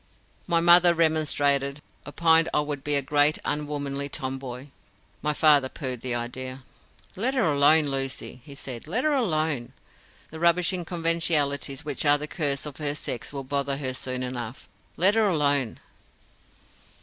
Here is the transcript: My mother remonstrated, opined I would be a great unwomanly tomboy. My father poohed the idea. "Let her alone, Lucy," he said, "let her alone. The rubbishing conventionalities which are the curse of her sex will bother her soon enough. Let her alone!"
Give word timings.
My 0.47 0.59
mother 0.61 0.95
remonstrated, 0.95 1.79
opined 2.07 2.49
I 2.55 2.61
would 2.61 2.83
be 2.83 2.95
a 2.95 3.03
great 3.03 3.37
unwomanly 3.45 4.09
tomboy. 4.09 4.69
My 5.21 5.31
father 5.31 5.69
poohed 5.69 6.01
the 6.01 6.15
idea. 6.15 6.63
"Let 7.15 7.35
her 7.35 7.43
alone, 7.43 7.85
Lucy," 7.85 8.41
he 8.43 8.55
said, 8.55 8.87
"let 8.87 9.03
her 9.03 9.13
alone. 9.13 9.73
The 10.31 10.39
rubbishing 10.39 10.85
conventionalities 10.85 11.85
which 11.85 12.03
are 12.03 12.17
the 12.17 12.27
curse 12.27 12.65
of 12.65 12.77
her 12.77 12.95
sex 12.95 13.31
will 13.31 13.43
bother 13.43 13.77
her 13.77 13.93
soon 13.93 14.23
enough. 14.23 14.67
Let 14.97 15.13
her 15.13 15.27
alone!" 15.29 15.79